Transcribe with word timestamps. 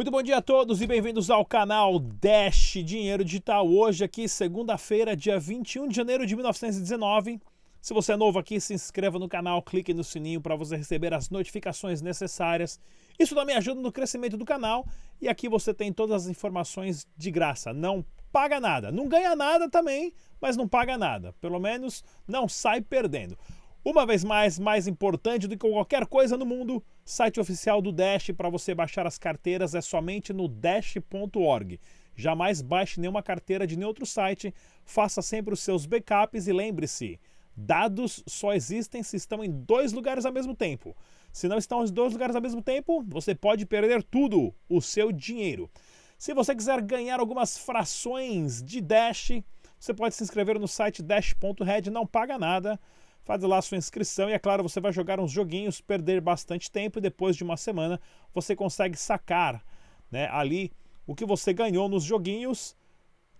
Muito 0.00 0.10
bom 0.10 0.22
dia 0.22 0.38
a 0.38 0.40
todos 0.40 0.80
e 0.80 0.86
bem-vindos 0.86 1.28
ao 1.28 1.44
canal 1.44 1.98
Dash 1.98 2.72
Dinheiro 2.82 3.22
Digital. 3.22 3.68
Hoje 3.68 4.02
aqui, 4.02 4.26
segunda-feira, 4.26 5.14
dia 5.14 5.38
21 5.38 5.88
de 5.88 5.94
janeiro 5.94 6.24
de 6.24 6.34
1919. 6.34 7.38
Se 7.82 7.92
você 7.92 8.14
é 8.14 8.16
novo 8.16 8.38
aqui, 8.38 8.58
se 8.58 8.72
inscreva 8.72 9.18
no 9.18 9.28
canal, 9.28 9.62
clique 9.62 9.92
no 9.92 10.02
sininho 10.02 10.40
para 10.40 10.56
você 10.56 10.74
receber 10.74 11.12
as 11.12 11.28
notificações 11.28 12.00
necessárias. 12.00 12.80
Isso 13.18 13.34
também 13.34 13.54
ajuda 13.56 13.82
no 13.82 13.92
crescimento 13.92 14.38
do 14.38 14.44
canal 14.46 14.86
e 15.20 15.28
aqui 15.28 15.50
você 15.50 15.74
tem 15.74 15.92
todas 15.92 16.22
as 16.22 16.30
informações 16.30 17.06
de 17.14 17.30
graça. 17.30 17.74
Não 17.74 18.02
paga 18.32 18.58
nada. 18.58 18.90
Não 18.90 19.06
ganha 19.06 19.36
nada 19.36 19.68
também, 19.68 20.14
mas 20.40 20.56
não 20.56 20.66
paga 20.66 20.96
nada. 20.96 21.34
Pelo 21.42 21.60
menos 21.60 22.02
não 22.26 22.48
sai 22.48 22.80
perdendo. 22.80 23.36
Uma 23.82 24.04
vez 24.04 24.22
mais, 24.22 24.58
mais 24.58 24.86
importante 24.86 25.48
do 25.48 25.56
que 25.56 25.66
qualquer 25.66 26.04
coisa 26.06 26.36
no 26.36 26.44
mundo, 26.44 26.84
site 27.02 27.40
oficial 27.40 27.80
do 27.80 27.90
Dash 27.90 28.30
para 28.36 28.50
você 28.50 28.74
baixar 28.74 29.06
as 29.06 29.16
carteiras 29.16 29.74
é 29.74 29.80
somente 29.80 30.34
no 30.34 30.46
dash.org. 30.48 31.80
Jamais 32.14 32.60
baixe 32.60 33.00
nenhuma 33.00 33.22
carteira 33.22 33.66
de 33.66 33.76
nenhum 33.76 33.88
outro 33.88 34.04
site, 34.04 34.54
faça 34.84 35.22
sempre 35.22 35.54
os 35.54 35.60
seus 35.60 35.86
backups 35.86 36.46
e 36.46 36.52
lembre-se, 36.52 37.18
dados 37.56 38.22
só 38.26 38.52
existem 38.52 39.02
se 39.02 39.16
estão 39.16 39.42
em 39.42 39.50
dois 39.50 39.94
lugares 39.94 40.26
ao 40.26 40.32
mesmo 40.32 40.54
tempo. 40.54 40.94
Se 41.32 41.48
não 41.48 41.56
estão 41.56 41.82
em 41.82 41.90
dois 41.90 42.12
lugares 42.12 42.36
ao 42.36 42.42
mesmo 42.42 42.60
tempo, 42.60 43.02
você 43.08 43.34
pode 43.34 43.64
perder 43.64 44.02
tudo, 44.02 44.54
o 44.68 44.82
seu 44.82 45.10
dinheiro. 45.10 45.70
Se 46.18 46.34
você 46.34 46.54
quiser 46.54 46.82
ganhar 46.82 47.18
algumas 47.18 47.56
frações 47.56 48.62
de 48.62 48.78
Dash, 48.82 49.42
você 49.78 49.94
pode 49.94 50.14
se 50.14 50.22
inscrever 50.22 50.58
no 50.58 50.68
site 50.68 51.02
dash.red, 51.02 51.90
não 51.90 52.06
paga 52.06 52.38
nada 52.38 52.78
faz 53.24 53.42
lá 53.42 53.60
sua 53.60 53.78
inscrição 53.78 54.28
e 54.28 54.32
é 54.32 54.38
claro, 54.38 54.62
você 54.62 54.80
vai 54.80 54.92
jogar 54.92 55.20
uns 55.20 55.30
joguinhos, 55.30 55.80
perder 55.80 56.20
bastante 56.20 56.70
tempo 56.70 56.98
e 56.98 57.02
depois 57.02 57.36
de 57.36 57.44
uma 57.44 57.56
semana 57.56 58.00
você 58.34 58.56
consegue 58.56 58.96
sacar 58.96 59.64
né, 60.10 60.28
ali 60.30 60.72
o 61.06 61.14
que 61.14 61.24
você 61.24 61.52
ganhou 61.52 61.88
nos 61.88 62.04
joguinhos 62.04 62.76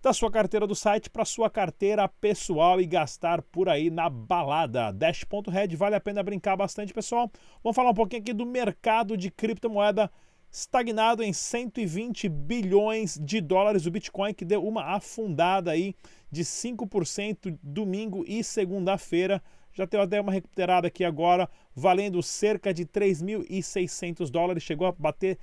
da 0.01 0.11
sua 0.13 0.31
carteira 0.31 0.65
do 0.65 0.73
site 0.73 1.09
para 1.09 1.23
sua 1.23 1.49
carteira 1.49 2.07
pessoal 2.07 2.81
e 2.81 2.87
gastar 2.87 3.41
por 3.43 3.69
aí 3.69 3.89
na 3.89 4.09
balada. 4.09 4.91
Dash.red 4.91 5.75
vale 5.75 5.95
a 5.95 6.01
pena 6.01 6.23
brincar 6.23 6.55
bastante, 6.55 6.93
pessoal. 6.93 7.31
Vamos 7.63 7.75
falar 7.75 7.91
um 7.91 7.93
pouquinho 7.95 8.21
aqui 8.21 8.33
do 8.33 8.45
mercado 8.45 9.15
de 9.15 9.29
criptomoeda 9.29 10.11
estagnado 10.51 11.23
em 11.23 11.31
120 11.31 12.27
bilhões 12.27 13.17
de 13.21 13.39
dólares 13.39 13.85
o 13.85 13.91
Bitcoin, 13.91 14.33
que 14.33 14.43
deu 14.43 14.65
uma 14.65 14.95
afundada 14.95 15.71
aí 15.71 15.95
de 16.31 16.43
5% 16.43 17.57
domingo 17.61 18.23
e 18.25 18.43
segunda-feira. 18.43 19.43
Já 19.73 19.85
tem 19.85 19.99
até 19.99 20.19
uma 20.19 20.31
recuperada 20.31 20.87
aqui 20.87 21.03
agora, 21.03 21.49
valendo 21.75 22.23
cerca 22.23 22.73
de 22.73 22.85
3.600 22.85 24.29
dólares, 24.29 24.63
chegou 24.63 24.87
a 24.87 24.91
bater 24.91 25.37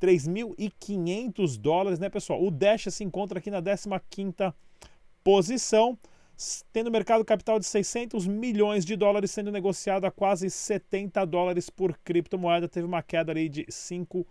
3.500 0.00 1.58
dólares, 1.58 1.98
né, 1.98 2.08
pessoal? 2.08 2.42
O 2.42 2.50
Dash 2.50 2.86
se 2.90 3.04
encontra 3.04 3.38
aqui 3.38 3.50
na 3.50 3.62
15ª 3.62 4.54
posição, 5.22 5.98
tendo 6.72 6.90
mercado 6.90 7.24
capital 7.24 7.58
de 7.58 7.66
600 7.66 8.26
milhões 8.26 8.84
de 8.84 8.96
dólares, 8.96 9.30
sendo 9.30 9.50
negociado 9.52 10.04
a 10.04 10.10
quase 10.10 10.50
70 10.50 11.24
dólares 11.24 11.70
por 11.70 11.96
criptomoeda, 12.04 12.68
teve 12.68 12.86
uma 12.86 13.02
queda 13.02 13.32
ali 13.32 13.48
de 13.48 13.64
5%, 13.66 14.26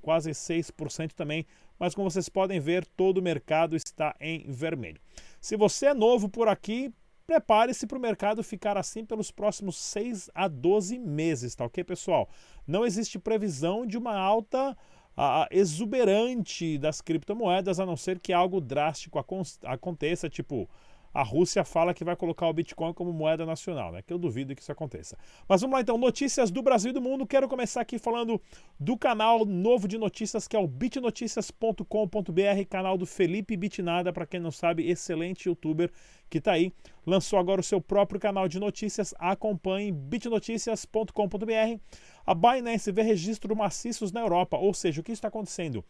quase 0.00 0.30
6% 0.30 1.12
também, 1.12 1.46
mas 1.78 1.94
como 1.94 2.10
vocês 2.10 2.28
podem 2.28 2.58
ver, 2.58 2.84
todo 2.96 3.18
o 3.18 3.22
mercado 3.22 3.76
está 3.76 4.14
em 4.20 4.50
vermelho. 4.50 5.00
Se 5.40 5.56
você 5.56 5.86
é 5.86 5.94
novo 5.94 6.28
por 6.28 6.48
aqui, 6.48 6.92
prepare-se 7.26 7.86
para 7.86 7.98
o 7.98 8.00
mercado 8.00 8.42
ficar 8.42 8.76
assim 8.76 9.04
pelos 9.04 9.30
próximos 9.30 9.76
6 9.76 10.30
a 10.34 10.48
12 10.48 10.98
meses, 10.98 11.54
tá 11.54 11.64
ok, 11.64 11.84
pessoal? 11.84 12.28
Não 12.66 12.84
existe 12.84 13.18
previsão 13.18 13.86
de 13.86 13.98
uma 13.98 14.16
alta 14.16 14.76
uh, 15.16 15.46
exuberante 15.50 16.78
das 16.78 17.00
criptomoedas, 17.00 17.80
a 17.80 17.86
não 17.86 17.96
ser 17.96 18.20
que 18.20 18.32
algo 18.32 18.60
drástico 18.60 19.18
aconteça, 19.64 20.28
tipo 20.28 20.68
a 21.12 21.22
Rússia 21.22 21.64
fala 21.64 21.94
que 21.94 22.04
vai 22.04 22.14
colocar 22.14 22.48
o 22.48 22.52
Bitcoin 22.52 22.92
como 22.92 23.12
moeda 23.12 23.46
nacional, 23.46 23.92
né? 23.92 24.02
Que 24.02 24.12
eu 24.12 24.18
duvido 24.18 24.54
que 24.54 24.62
isso 24.62 24.72
aconteça. 24.72 25.16
Mas 25.48 25.60
vamos 25.60 25.74
lá 25.74 25.80
então, 25.80 25.96
notícias 25.96 26.50
do 26.50 26.62
Brasil 26.62 26.90
e 26.90 26.94
do 26.94 27.00
mundo. 27.00 27.26
Quero 27.26 27.48
começar 27.48 27.80
aqui 27.80 27.98
falando 27.98 28.40
do 28.78 28.96
canal 28.96 29.44
novo 29.44 29.88
de 29.88 29.98
notícias 29.98 30.46
que 30.46 30.56
é 30.56 30.58
o 30.58 30.66
bitnoticias.com.br, 30.66 32.64
canal 32.68 32.98
do 32.98 33.06
Felipe 33.06 33.56
Bitnada, 33.56 34.12
para 34.12 34.26
quem 34.26 34.40
não 34.40 34.50
sabe, 34.50 34.88
excelente 34.88 35.48
youtuber 35.48 35.90
que 36.28 36.38
está 36.38 36.52
aí. 36.52 36.72
Lançou 37.06 37.38
agora 37.38 37.60
o 37.60 37.64
seu 37.64 37.80
próprio 37.80 38.20
canal 38.20 38.48
de 38.48 38.58
notícias. 38.58 39.14
Acompanhe 39.18 39.92
bitnoticias.com.br. 39.92 41.80
A 42.26 42.34
Binance 42.34 42.90
vê 42.90 43.02
registro 43.02 43.54
maciços 43.54 44.10
na 44.10 44.20
Europa, 44.20 44.56
ou 44.56 44.74
seja, 44.74 45.00
o 45.00 45.04
que 45.04 45.12
está 45.12 45.28
acontecendo? 45.28 45.84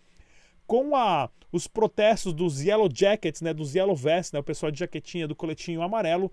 Com 0.67 0.97
a, 0.97 1.31
os 1.53 1.67
protestos 1.67 2.33
dos 2.33 2.63
Yellow 2.63 2.89
Jackets, 2.93 3.41
né, 3.41 3.55
dos 3.55 3.75
Yellow 3.75 3.97
Vests, 3.97 4.33
né, 4.33 4.39
o 4.39 4.45
pessoal 4.45 4.71
de 4.73 4.81
jaquetinha 4.81 5.29
do 5.29 5.35
coletinho 5.35 5.83
amarelo, 5.83 6.31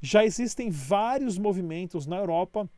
já 0.00 0.24
existem 0.24 0.70
vários 0.70 1.38
movimentos 1.38 2.06
na 2.06 2.16
Europa 2.16 2.68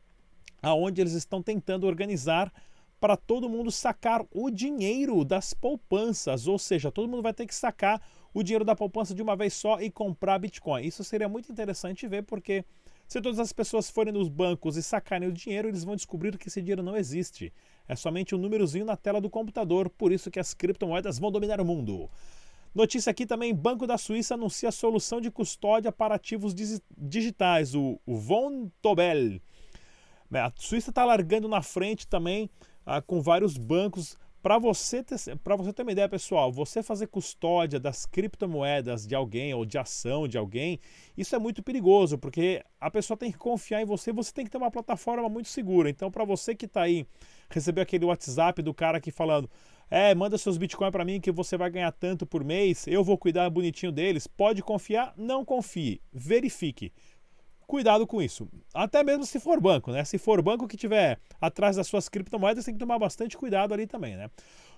aonde 0.61 1.01
eles 1.01 1.13
estão 1.13 1.41
tentando 1.41 1.87
organizar 1.87 2.51
para 2.99 3.15
todo 3.15 3.49
mundo 3.49 3.71
sacar 3.71 4.25
o 4.31 4.49
dinheiro 4.49 5.23
das 5.23 5.53
poupanças, 5.53 6.47
ou 6.47 6.59
seja, 6.59 6.91
todo 6.91 7.07
mundo 7.07 7.23
vai 7.23 7.33
ter 7.33 7.45
que 7.45 7.55
sacar 7.55 8.01
o 8.33 8.43
dinheiro 8.43 8.65
da 8.65 8.75
poupança 8.75 9.15
de 9.15 9.21
uma 9.21 9.35
vez 9.35 9.53
só 9.53 9.79
e 9.79 9.89
comprar 9.89 10.37
Bitcoin. 10.37 10.85
Isso 10.85 11.03
seria 11.03 11.29
muito 11.29 11.51
interessante 11.51 12.07
ver 12.07 12.23
porque 12.23 12.65
se 13.09 13.19
todas 13.19 13.39
as 13.39 13.51
pessoas 13.51 13.89
forem 13.89 14.13
nos 14.13 14.29
bancos 14.29 14.77
e 14.77 14.83
sacarem 14.83 15.27
o 15.27 15.33
dinheiro, 15.33 15.67
eles 15.67 15.83
vão 15.83 15.95
descobrir 15.95 16.37
que 16.37 16.47
esse 16.47 16.61
dinheiro 16.61 16.83
não 16.83 16.95
existe. 16.95 17.51
É 17.87 17.95
somente 17.95 18.35
um 18.35 18.37
númerozinho 18.37 18.85
na 18.85 18.95
tela 18.95 19.19
do 19.19 19.31
computador, 19.31 19.89
por 19.89 20.11
isso 20.11 20.29
que 20.29 20.39
as 20.39 20.53
criptomoedas 20.53 21.17
vão 21.17 21.31
dominar 21.31 21.59
o 21.59 21.65
mundo. 21.65 22.07
Notícia 22.73 23.09
aqui 23.09 23.25
também: 23.25 23.51
Banco 23.51 23.87
da 23.87 23.97
Suíça 23.97 24.35
anuncia 24.35 24.71
solução 24.71 25.19
de 25.19 25.31
custódia 25.31 25.91
para 25.91 26.13
ativos 26.13 26.53
digitais, 26.95 27.73
o, 27.73 27.99
Von 28.05 28.69
Tobel. 28.79 29.41
É, 30.31 30.39
a 30.41 30.53
Suíça 30.55 30.91
está 30.91 31.03
largando 31.03 31.47
na 31.47 31.63
frente 31.63 32.05
também 32.05 32.47
ah, 32.85 33.01
com 33.01 33.23
vários 33.23 33.57
bancos 33.57 34.19
para 34.41 34.57
você, 34.57 35.03
ter, 35.03 35.17
você 35.17 35.73
ter 35.73 35.81
uma 35.81 35.91
ideia, 35.91 36.07
pessoal, 36.07 36.51
você 36.51 36.81
fazer 36.81 37.07
custódia 37.07 37.79
das 37.79 38.05
criptomoedas 38.05 39.05
de 39.05 39.13
alguém 39.13 39.53
ou 39.53 39.65
de 39.65 39.77
ação 39.77 40.27
de 40.27 40.37
alguém, 40.37 40.79
isso 41.17 41.35
é 41.35 41.39
muito 41.39 41.61
perigoso, 41.61 42.17
porque 42.17 42.63
a 42.79 42.89
pessoa 42.89 43.17
tem 43.17 43.31
que 43.31 43.37
confiar 43.37 43.81
em 43.81 43.85
você, 43.85 44.13
você 44.13 44.31
tem 44.31 44.45
que 44.45 44.51
ter 44.51 44.57
uma 44.57 44.71
plataforma 44.71 45.27
muito 45.27 45.49
segura. 45.49 45.89
Então, 45.89 46.09
para 46.09 46.23
você 46.23 46.55
que 46.55 46.65
está 46.65 46.83
aí, 46.83 47.05
recebeu 47.49 47.81
aquele 47.81 48.05
WhatsApp 48.05 48.61
do 48.61 48.73
cara 48.73 48.97
aqui 48.97 49.11
falando: 49.11 49.49
é, 49.91 50.15
manda 50.15 50.37
seus 50.37 50.57
Bitcoin 50.57 50.91
para 50.91 51.03
mim 51.03 51.19
que 51.19 51.31
você 51.31 51.57
vai 51.57 51.69
ganhar 51.69 51.91
tanto 51.91 52.25
por 52.25 52.43
mês, 52.43 52.87
eu 52.87 53.03
vou 53.03 53.17
cuidar 53.17 53.49
bonitinho 53.49 53.91
deles. 53.91 54.25
Pode 54.25 54.61
confiar? 54.61 55.13
Não 55.17 55.43
confie. 55.43 56.01
Verifique 56.13 56.93
cuidado 57.69 58.07
com 58.07 58.19
isso. 58.19 58.49
Até 58.73 59.03
mesmo 59.03 59.23
se 59.23 59.39
for 59.39 59.61
banco, 59.61 59.91
né? 59.91 60.03
Se 60.03 60.17
for 60.17 60.41
banco 60.41 60.67
que 60.67 60.75
tiver 60.75 61.19
atrás 61.39 61.75
das 61.75 61.85
suas 61.85 62.09
criptomoedas, 62.09 62.65
tem 62.65 62.73
que 62.73 62.79
tomar 62.79 62.97
bastante 62.97 63.37
cuidado 63.37 63.75
ali 63.75 63.85
também, 63.85 64.17
né? 64.17 64.27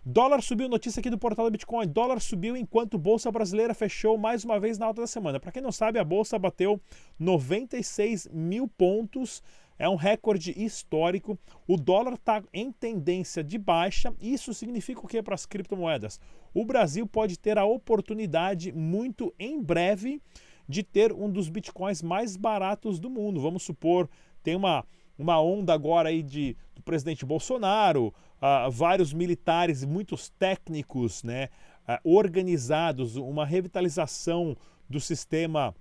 Dólar 0.05 0.41
subiu, 0.41 0.67
notícia 0.67 0.99
aqui 0.99 1.09
do 1.09 1.17
portal 1.17 1.45
do 1.45 1.51
Bitcoin. 1.51 1.87
Dólar 1.87 2.19
subiu 2.19 2.57
enquanto 2.57 2.97
Bolsa 2.97 3.31
Brasileira 3.31 3.73
fechou 3.73 4.17
mais 4.17 4.43
uma 4.43 4.59
vez 4.59 4.77
na 4.77 4.87
alta 4.87 5.01
da 5.01 5.07
semana. 5.07 5.39
Para 5.39 5.53
quem 5.53 5.61
não 5.61 5.71
sabe, 5.71 5.99
a 5.99 6.03
Bolsa 6.03 6.37
bateu 6.37 6.81
96 7.17 8.27
mil 8.33 8.67
pontos. 8.67 9.41
É 9.79 9.87
um 9.87 9.95
recorde 9.95 10.53
histórico. 10.61 11.39
O 11.65 11.77
dólar 11.77 12.15
está 12.15 12.43
em 12.53 12.73
tendência 12.73 13.41
de 13.41 13.57
baixa. 13.57 14.13
Isso 14.19 14.53
significa 14.53 14.99
o 14.99 15.07
que 15.07 15.23
para 15.23 15.33
as 15.33 15.45
criptomoedas? 15.45 16.19
O 16.53 16.65
Brasil 16.65 17.07
pode 17.07 17.39
ter 17.39 17.57
a 17.57 17.63
oportunidade 17.63 18.73
muito 18.73 19.33
em 19.39 19.61
breve 19.61 20.21
de 20.71 20.83
ter 20.83 21.11
um 21.11 21.29
dos 21.29 21.49
bitcoins 21.49 22.01
mais 22.01 22.37
baratos 22.37 22.97
do 22.97 23.09
mundo. 23.09 23.41
Vamos 23.41 23.61
supor, 23.63 24.09
tem 24.41 24.55
uma, 24.55 24.85
uma 25.19 25.39
onda 25.39 25.73
agora 25.73 26.07
aí 26.07 26.23
de, 26.23 26.55
do 26.73 26.81
presidente 26.81 27.25
Bolsonaro, 27.25 28.07
uh, 28.07 28.71
vários 28.71 29.11
militares, 29.11 29.83
muitos 29.83 30.29
técnicos 30.29 31.23
né, 31.23 31.49
uh, 31.87 32.15
organizados, 32.15 33.17
uma 33.17 33.45
revitalização 33.45 34.55
do 34.89 34.99
sistema 34.99 35.75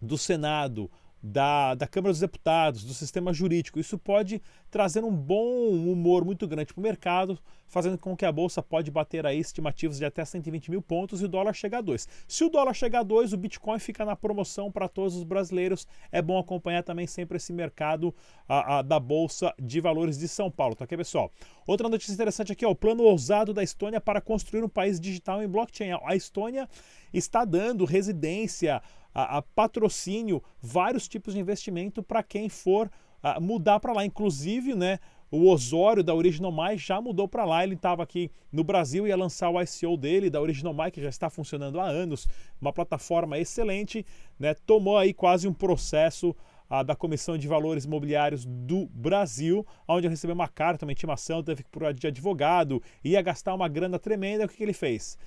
do 0.00 0.18
Senado, 0.18 0.90
da, 1.22 1.74
da 1.74 1.86
Câmara 1.86 2.12
dos 2.12 2.20
Deputados, 2.20 2.84
do 2.84 2.94
sistema 2.94 3.32
jurídico. 3.32 3.80
Isso 3.80 3.98
pode 3.98 4.40
trazer 4.70 5.04
um 5.04 5.10
bom 5.10 5.68
humor 5.70 6.24
muito 6.24 6.46
grande 6.46 6.72
para 6.72 6.80
o 6.80 6.82
mercado, 6.82 7.38
fazendo 7.66 7.98
com 7.98 8.16
que 8.16 8.24
a 8.24 8.32
Bolsa 8.32 8.62
pode 8.62 8.90
bater 8.90 9.26
aí 9.26 9.38
estimativas 9.38 9.98
de 9.98 10.04
até 10.04 10.24
120 10.24 10.70
mil 10.70 10.82
pontos 10.82 11.20
e 11.20 11.24
o 11.24 11.28
dólar 11.28 11.52
chega 11.52 11.78
a 11.78 11.80
2. 11.80 12.08
Se 12.26 12.44
o 12.44 12.48
dólar 12.48 12.74
chega 12.74 13.00
a 13.00 13.02
2, 13.02 13.32
o 13.32 13.36
Bitcoin 13.36 13.78
fica 13.78 14.04
na 14.04 14.14
promoção 14.14 14.70
para 14.70 14.88
todos 14.88 15.16
os 15.16 15.24
brasileiros. 15.24 15.86
É 16.12 16.22
bom 16.22 16.38
acompanhar 16.38 16.82
também 16.82 17.06
sempre 17.06 17.36
esse 17.36 17.52
mercado 17.52 18.14
a, 18.48 18.78
a, 18.78 18.82
da 18.82 19.00
Bolsa 19.00 19.52
de 19.60 19.80
Valores 19.80 20.18
de 20.18 20.28
São 20.28 20.50
Paulo, 20.50 20.74
tá 20.74 20.84
ok, 20.84 20.96
pessoal? 20.96 21.30
Outra 21.66 21.88
notícia 21.88 22.12
interessante 22.12 22.52
aqui, 22.52 22.64
ó, 22.64 22.70
o 22.70 22.76
plano 22.76 23.02
ousado 23.02 23.52
da 23.52 23.62
Estônia 23.62 24.00
para 24.00 24.20
construir 24.20 24.62
um 24.62 24.68
país 24.68 24.98
digital 25.00 25.42
em 25.42 25.48
blockchain. 25.48 25.90
A 26.04 26.14
Estônia 26.14 26.68
está 27.12 27.44
dando 27.44 27.84
residência 27.84 28.80
a, 29.14 29.38
a 29.38 29.42
patrocínio, 29.42 30.42
vários 30.60 31.08
tipos 31.08 31.34
de 31.34 31.40
investimento 31.40 32.02
para 32.02 32.22
quem 32.22 32.48
for 32.48 32.90
a, 33.22 33.40
mudar 33.40 33.80
para 33.80 33.92
lá. 33.92 34.04
Inclusive, 34.04 34.74
né, 34.74 34.98
o 35.30 35.48
Osório 35.48 36.02
da 36.02 36.14
Original 36.14 36.52
My 36.52 36.76
já 36.76 37.00
mudou 37.00 37.28
para 37.28 37.44
lá. 37.44 37.62
Ele 37.62 37.74
estava 37.74 38.02
aqui 38.02 38.30
no 38.50 38.64
Brasil 38.64 39.06
e 39.06 39.10
ia 39.10 39.16
lançar 39.16 39.50
o 39.50 39.60
ICO 39.60 39.96
dele, 39.96 40.30
da 40.30 40.40
Original 40.40 40.74
My, 40.74 40.90
que 40.90 41.02
já 41.02 41.08
está 41.08 41.28
funcionando 41.28 41.80
há 41.80 41.86
anos, 41.86 42.26
uma 42.60 42.72
plataforma 42.72 43.38
excelente, 43.38 44.04
né? 44.38 44.54
Tomou 44.54 44.96
aí 44.96 45.12
quase 45.12 45.46
um 45.46 45.52
processo 45.52 46.34
ah, 46.70 46.82
da 46.82 46.94
Comissão 46.94 47.36
de 47.38 47.48
Valores 47.48 47.84
Imobiliários 47.84 48.44
do 48.44 48.86
Brasil, 48.86 49.66
onde 49.86 50.06
ele 50.06 50.14
recebeu 50.14 50.34
uma 50.34 50.48
carta, 50.48 50.84
uma 50.84 50.92
intimação, 50.92 51.42
teve 51.42 51.62
que 51.62 51.70
procurar 51.70 51.92
de 51.92 52.06
advogado, 52.06 52.82
ia 53.02 53.20
gastar 53.22 53.54
uma 53.54 53.68
grana 53.68 53.98
tremenda. 53.98 54.44
O 54.44 54.48
que, 54.48 54.56
que 54.56 54.62
ele 54.62 54.72
fez? 54.72 55.18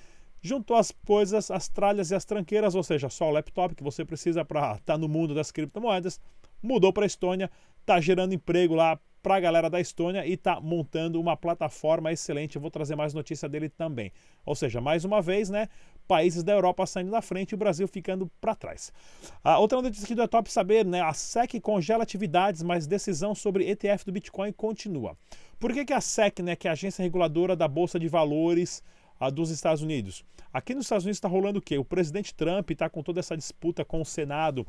Juntou 0.42 0.76
as 0.76 0.90
coisas, 0.90 1.50
as 1.50 1.68
tralhas 1.68 2.10
e 2.10 2.14
as 2.14 2.24
tranqueiras, 2.24 2.74
ou 2.74 2.82
seja, 2.82 3.08
só 3.08 3.28
o 3.28 3.30
laptop 3.30 3.74
que 3.74 3.82
você 3.82 4.04
precisa 4.04 4.44
para 4.44 4.72
estar 4.72 4.80
tá 4.80 4.98
no 4.98 5.08
mundo 5.08 5.34
das 5.34 5.52
criptomoedas, 5.52 6.20
mudou 6.60 6.92
para 6.92 7.04
a 7.04 7.06
Estônia, 7.06 7.50
está 7.80 8.00
gerando 8.00 8.34
emprego 8.34 8.74
lá 8.74 8.98
para 9.22 9.36
a 9.36 9.40
galera 9.40 9.70
da 9.70 9.80
Estônia 9.80 10.26
e 10.26 10.32
está 10.32 10.60
montando 10.60 11.20
uma 11.20 11.36
plataforma 11.36 12.10
excelente. 12.12 12.56
Eu 12.56 12.62
vou 12.62 12.70
trazer 12.70 12.96
mais 12.96 13.14
notícia 13.14 13.48
dele 13.48 13.68
também. 13.68 14.12
Ou 14.44 14.54
seja, 14.56 14.80
mais 14.80 15.04
uma 15.04 15.22
vez, 15.22 15.48
né? 15.48 15.68
Países 16.08 16.42
da 16.42 16.52
Europa 16.52 16.84
saindo 16.86 17.12
na 17.12 17.22
frente 17.22 17.52
e 17.52 17.54
o 17.54 17.58
Brasil 17.58 17.86
ficando 17.86 18.28
para 18.40 18.56
trás. 18.56 18.92
A 19.44 19.60
outra 19.60 19.80
notícia 19.80 20.04
aqui 20.04 20.16
do 20.16 20.22
É 20.22 20.26
Top 20.26 20.50
Saber, 20.50 20.84
né? 20.84 21.00
A 21.00 21.12
SEC 21.12 21.60
congela 21.60 22.02
atividades, 22.02 22.64
mas 22.64 22.86
decisão 22.88 23.32
sobre 23.32 23.70
ETF 23.70 24.04
do 24.04 24.12
Bitcoin 24.12 24.52
continua. 24.52 25.16
Por 25.60 25.72
que, 25.72 25.84
que 25.84 25.92
a 25.92 26.00
SEC, 26.00 26.40
né, 26.40 26.56
que 26.56 26.66
é 26.66 26.70
a 26.70 26.72
agência 26.72 27.04
reguladora 27.04 27.54
da 27.54 27.68
Bolsa 27.68 28.00
de 28.00 28.08
Valores 28.08 28.82
a 29.18 29.30
dos 29.30 29.50
Estados 29.50 29.82
Unidos? 29.82 30.24
Aqui 30.52 30.74
nos 30.74 30.84
Estados 30.84 31.04
Unidos 31.04 31.16
está 31.16 31.28
rolando 31.28 31.58
o 31.58 31.62
quê? 31.62 31.78
O 31.78 31.84
presidente 31.84 32.34
Trump 32.34 32.70
está 32.70 32.88
com 32.88 33.02
toda 33.02 33.20
essa 33.20 33.36
disputa 33.36 33.84
com 33.84 34.00
o 34.00 34.04
Senado 34.04 34.66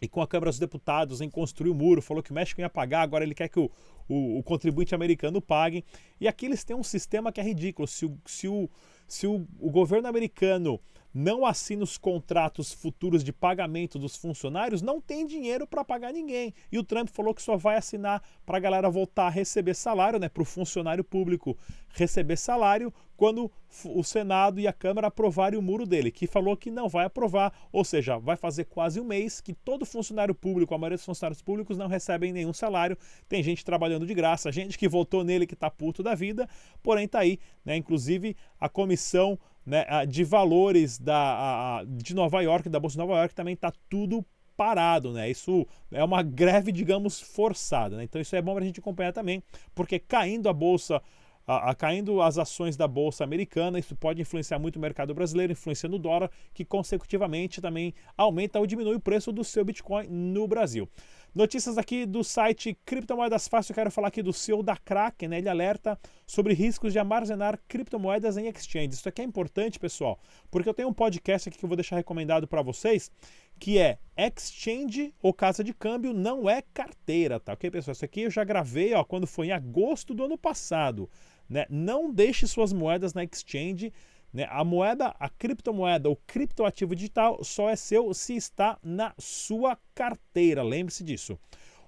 e 0.00 0.08
com 0.08 0.20
a 0.20 0.26
Câmara 0.26 0.50
dos 0.50 0.58
Deputados 0.58 1.20
em 1.20 1.30
construir 1.30 1.70
o 1.70 1.74
muro, 1.74 2.02
falou 2.02 2.22
que 2.22 2.32
o 2.32 2.34
México 2.34 2.60
ia 2.60 2.68
pagar, 2.68 3.02
agora 3.02 3.22
ele 3.24 3.34
quer 3.34 3.48
que 3.48 3.60
o, 3.60 3.70
o, 4.08 4.38
o 4.38 4.42
contribuinte 4.42 4.94
americano 4.94 5.40
pague. 5.40 5.84
E 6.20 6.26
aqui 6.26 6.46
eles 6.46 6.64
têm 6.64 6.74
um 6.74 6.82
sistema 6.82 7.30
que 7.30 7.40
é 7.40 7.44
ridículo. 7.44 7.86
Se 7.86 8.06
o, 8.06 8.18
se 8.26 8.48
o, 8.48 8.68
se 9.06 9.26
o, 9.26 9.46
o 9.60 9.70
governo 9.70 10.08
americano 10.08 10.80
não 11.12 11.44
assina 11.44 11.82
os 11.82 11.98
contratos 11.98 12.72
futuros 12.72 13.22
de 13.22 13.32
pagamento 13.32 13.98
dos 13.98 14.16
funcionários, 14.16 14.82
não 14.82 15.00
tem 15.00 15.26
dinheiro 15.26 15.66
para 15.66 15.84
pagar 15.84 16.12
ninguém. 16.12 16.54
E 16.70 16.78
o 16.78 16.84
Trump 16.84 17.08
falou 17.08 17.34
que 17.34 17.42
só 17.42 17.56
vai 17.56 17.76
assinar 17.76 18.22
para 18.46 18.56
a 18.56 18.60
galera 18.60 18.90
voltar 18.90 19.26
a 19.26 19.30
receber 19.30 19.74
salário, 19.74 20.18
né, 20.18 20.28
para 20.28 20.42
o 20.42 20.46
funcionário 20.46 21.04
público 21.04 21.56
receber 21.94 22.36
salário 22.36 22.92
quando 23.16 23.50
o 23.84 24.02
Senado 24.02 24.58
e 24.58 24.66
a 24.66 24.72
Câmara 24.72 25.06
aprovarem 25.06 25.58
o 25.58 25.62
muro 25.62 25.86
dele, 25.86 26.10
que 26.10 26.26
falou 26.26 26.56
que 26.56 26.70
não 26.70 26.88
vai 26.88 27.04
aprovar, 27.04 27.52
ou 27.70 27.84
seja, 27.84 28.18
vai 28.18 28.36
fazer 28.36 28.64
quase 28.64 29.00
um 29.00 29.04
mês 29.04 29.40
que 29.40 29.54
todo 29.54 29.86
funcionário 29.86 30.34
público, 30.34 30.74
a 30.74 30.78
maioria 30.78 30.96
dos 30.96 31.04
funcionários 31.04 31.40
públicos 31.40 31.78
não 31.78 31.86
recebem 31.86 32.32
nenhum 32.32 32.52
salário, 32.52 32.98
tem 33.28 33.42
gente 33.42 33.64
trabalhando 33.64 34.06
de 34.06 34.14
graça, 34.14 34.50
gente 34.50 34.76
que 34.76 34.88
votou 34.88 35.22
nele 35.22 35.46
que 35.46 35.54
está 35.54 35.70
puto 35.70 36.02
da 36.02 36.14
vida, 36.14 36.48
porém 36.82 37.04
está 37.04 37.20
aí, 37.20 37.38
né, 37.64 37.76
inclusive 37.76 38.36
a 38.58 38.68
comissão 38.68 39.38
né, 39.64 39.84
de 40.06 40.24
valores 40.24 40.98
da, 40.98 41.78
a, 41.78 41.84
de 41.84 42.14
Nova 42.14 42.40
York, 42.40 42.68
da 42.68 42.80
Bolsa 42.80 42.94
de 42.94 42.98
Nova 42.98 43.18
York, 43.18 43.34
também 43.34 43.54
está 43.54 43.72
tudo 43.88 44.24
parado, 44.56 45.12
né? 45.12 45.30
Isso 45.30 45.66
é 45.90 46.04
uma 46.04 46.22
greve, 46.22 46.70
digamos, 46.72 47.20
forçada, 47.20 47.96
né? 47.96 48.04
Então 48.04 48.20
isso 48.20 48.36
é 48.36 48.42
bom 48.42 48.54
para 48.54 48.62
a 48.62 48.66
gente 48.66 48.80
acompanhar 48.80 49.12
também, 49.12 49.42
porque 49.74 49.98
caindo 49.98 50.48
a 50.48 50.52
bolsa, 50.52 51.00
a, 51.46 51.70
a, 51.70 51.74
caindo 51.74 52.20
as 52.20 52.38
ações 52.38 52.76
da 52.76 52.86
bolsa 52.86 53.24
americana, 53.24 53.78
isso 53.78 53.96
pode 53.96 54.20
influenciar 54.20 54.58
muito 54.58 54.76
o 54.76 54.80
mercado 54.80 55.14
brasileiro, 55.14 55.52
influenciando 55.52 55.96
o 55.96 55.98
dólar, 55.98 56.30
que 56.52 56.64
consecutivamente 56.64 57.60
também 57.60 57.94
aumenta 58.16 58.58
ou 58.58 58.66
diminui 58.66 58.96
o 58.96 59.00
preço 59.00 59.32
do 59.32 59.42
seu 59.42 59.64
Bitcoin 59.64 60.06
no 60.08 60.46
Brasil. 60.46 60.88
Notícias 61.34 61.78
aqui 61.78 62.04
do 62.04 62.22
site 62.22 62.76
Criptomoedas 62.84 63.48
Fácil, 63.48 63.72
eu 63.72 63.74
quero 63.74 63.90
falar 63.90 64.08
aqui 64.08 64.22
do 64.22 64.34
CEO 64.34 64.62
da 64.62 64.76
Kraken, 64.76 65.30
né? 65.30 65.38
Ele 65.38 65.48
alerta 65.48 65.98
sobre 66.26 66.52
riscos 66.52 66.92
de 66.92 66.98
armazenar 66.98 67.58
criptomoedas 67.66 68.36
em 68.36 68.48
exchanges. 68.48 68.98
Isso 68.98 69.08
aqui 69.08 69.22
é 69.22 69.24
importante, 69.24 69.78
pessoal, 69.78 70.20
porque 70.50 70.68
eu 70.68 70.74
tenho 70.74 70.90
um 70.90 70.92
podcast 70.92 71.48
aqui 71.48 71.56
que 71.56 71.64
eu 71.64 71.68
vou 71.68 71.76
deixar 71.76 71.96
recomendado 71.96 72.46
para 72.46 72.60
vocês, 72.60 73.10
que 73.58 73.78
é 73.78 73.98
Exchange 74.14 75.14
ou 75.22 75.32
Casa 75.32 75.64
de 75.64 75.72
Câmbio 75.72 76.12
não 76.12 76.50
é 76.50 76.62
carteira, 76.74 77.40
tá 77.40 77.54
ok, 77.54 77.70
pessoal? 77.70 77.92
Isso 77.92 78.04
aqui 78.04 78.20
eu 78.20 78.30
já 78.30 78.44
gravei, 78.44 78.92
ó, 78.92 79.02
quando 79.02 79.26
foi 79.26 79.46
em 79.46 79.52
agosto 79.52 80.12
do 80.12 80.24
ano 80.24 80.36
passado, 80.36 81.08
né? 81.48 81.64
Não 81.70 82.12
deixe 82.12 82.46
suas 82.46 82.74
moedas 82.74 83.14
na 83.14 83.24
exchange 83.24 83.90
né? 84.32 84.46
A 84.50 84.64
moeda, 84.64 85.14
a 85.18 85.28
criptomoeda, 85.28 86.08
o 86.08 86.16
criptoativo 86.16 86.94
digital 86.94 87.42
só 87.44 87.68
é 87.68 87.76
seu 87.76 88.12
se 88.14 88.34
está 88.34 88.78
na 88.82 89.12
sua 89.18 89.78
carteira. 89.94 90.62
Lembre-se 90.62 91.04
disso. 91.04 91.38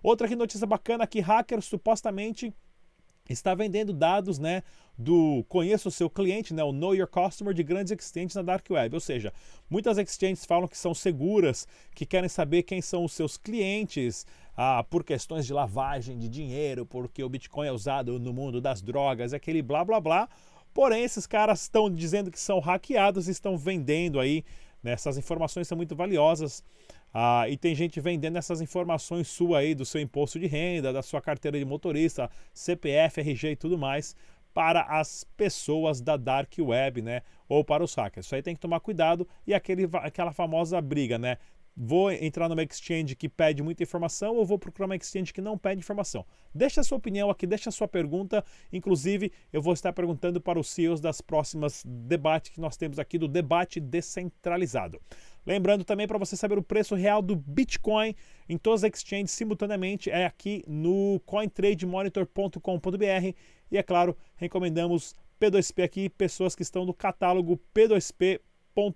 Outra 0.02 0.26
aqui, 0.26 0.37
notícia 0.37 0.67
bacana 0.67 1.06
que 1.06 1.20
hacker 1.20 1.62
supostamente 1.62 2.52
está 3.29 3.55
vendendo 3.55 3.93
dados, 3.93 4.38
né, 4.38 4.62
do 4.99 5.44
conheça 5.49 5.88
o 5.88 5.91
seu 5.91 6.11
cliente, 6.11 6.52
né, 6.52 6.62
o 6.62 6.73
know 6.73 6.94
your 6.94 7.08
customer 7.08 7.55
de 7.55 7.62
grandes 7.62 7.91
exchanges 7.91 8.35
na 8.35 8.43
dark 8.43 8.69
web. 8.69 8.94
Ou 8.94 9.00
seja, 9.00 9.32
muitas 9.69 9.97
exchanges 9.97 10.44
falam 10.44 10.69
que 10.69 10.76
são 10.76 10.93
seguras, 10.93 11.67
que 11.94 12.05
querem 12.05 12.29
saber 12.29 12.64
quem 12.64 12.82
são 12.82 13.05
os 13.05 13.12
seus 13.12 13.38
clientes, 13.38 14.26
ah, 14.56 14.85
por 14.88 15.02
questões 15.02 15.47
de 15.47 15.52
lavagem 15.52 16.19
de 16.19 16.29
dinheiro, 16.29 16.85
porque 16.85 17.25
o 17.25 17.29
Bitcoin 17.29 17.67
é 17.67 17.73
usado 17.73 18.20
no 18.20 18.32
mundo 18.32 18.61
das 18.61 18.82
drogas, 18.82 19.32
aquele 19.32 19.62
blá 19.62 19.85
blá 19.85 20.00
blá. 20.00 20.29
Porém, 20.75 21.05
esses 21.05 21.25
caras 21.25 21.62
estão 21.62 21.88
dizendo 21.88 22.32
que 22.32 22.38
são 22.38 22.59
hackeados 22.59 23.29
e 23.29 23.31
estão 23.31 23.56
vendendo 23.56 24.19
aí. 24.19 24.44
Né? 24.82 24.93
Essas 24.93 25.17
informações 25.17 25.69
são 25.69 25.76
muito 25.76 25.94
valiosas. 25.94 26.65
Ah, 27.17 27.49
e 27.49 27.56
tem 27.56 27.76
gente 27.76 28.00
vendendo 28.00 28.37
essas 28.37 28.61
informações 28.61 29.29
sua 29.29 29.61
aí, 29.61 29.73
do 29.73 29.85
seu 29.85 30.00
imposto 30.00 30.37
de 30.37 30.49
renda, 30.49 30.93
da 30.93 31.00
sua 31.00 31.23
carteira 31.23 31.56
de 31.56 31.65
motorista, 31.65 32.29
CPF, 32.53 33.21
RG 33.21 33.53
e 33.53 33.56
tudo 33.56 33.79
mais, 33.79 34.17
para 34.53 34.82
as 34.82 35.23
pessoas 35.37 36.00
da 36.00 36.17
Dark 36.17 36.53
Web, 36.59 37.03
né? 37.03 37.23
Ou 37.49 37.65
para 37.65 37.85
os 37.85 37.94
hackers. 37.94 38.26
Isso 38.26 38.35
aí 38.35 38.43
tem 38.43 38.55
que 38.55 38.61
tomar 38.61 38.81
cuidado. 38.81 39.29
E 39.47 39.55
aquele, 39.55 39.88
aquela 39.94 40.32
famosa 40.32 40.81
briga, 40.81 41.17
né? 41.17 41.38
Vou 41.76 42.12
entrar 42.12 42.49
numa 42.49 42.62
exchange 42.62 43.17
que 43.17 43.29
pede 43.29 43.61
muita 43.61 43.82
informação 43.82 44.37
ou 44.37 44.47
vou 44.47 44.56
procurar 44.59 44.87
uma 44.87 44.94
exchange 44.94 45.32
que 45.32 45.41
não 45.41 45.59
pede 45.59 45.81
informação? 45.81 46.25
Deixa 46.55 46.81
a 46.81 46.85
sua 46.85 46.99
opinião 46.99 47.31
aqui, 47.31 47.49
deixa 47.49 47.69
a 47.69 47.73
sua 47.73 47.88
pergunta. 47.88 48.44
Inclusive, 48.73 49.32
eu 49.53 49.61
vou 49.61 49.73
estar 49.73 49.93
perguntando 49.93 50.41
para 50.41 50.56
os 50.59 50.69
CEOs 50.69 51.00
das 51.00 51.21
próximas 51.21 51.82
debates 51.85 52.53
que 52.53 52.61
nós 52.61 52.76
temos 52.76 53.00
aqui 53.00 53.19
do 53.19 53.26
debate 53.26 53.81
descentralizado. 53.81 55.00
Lembrando 55.45 55.85
também 55.85 56.07
para 56.07 56.16
você 56.16 56.37
saber 56.37 56.57
o 56.57 56.62
preço 56.62 56.95
real 56.95 57.21
do 57.21 57.35
Bitcoin 57.35 58.14
em 58.49 58.57
todas 58.57 58.85
as 58.85 58.93
exchanges 58.93 59.33
simultaneamente 59.33 60.11
é 60.11 60.26
aqui 60.26 60.62
no 60.69 61.21
cointrademonitor.com.br 61.26 63.35
e 63.71 63.76
é 63.76 63.83
claro, 63.83 64.16
recomendamos 64.37 65.12
P2P 65.40 65.83
aqui, 65.83 66.09
pessoas 66.09 66.54
que 66.54 66.62
estão 66.62 66.87
no 66.87 66.95
catálogo 66.95 67.61
P2P 67.75 68.40